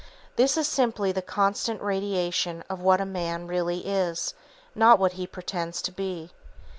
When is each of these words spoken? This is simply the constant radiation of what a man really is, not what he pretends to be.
This 0.35 0.57
is 0.57 0.67
simply 0.67 1.11
the 1.11 1.21
constant 1.21 1.79
radiation 1.79 2.63
of 2.71 2.81
what 2.81 2.99
a 2.99 3.05
man 3.05 3.45
really 3.45 3.85
is, 3.85 4.33
not 4.73 4.97
what 4.97 5.11
he 5.11 5.27
pretends 5.27 5.79
to 5.83 5.91
be. 5.91 6.31